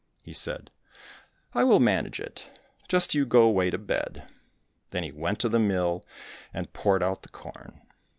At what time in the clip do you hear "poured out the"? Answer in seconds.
6.73-7.29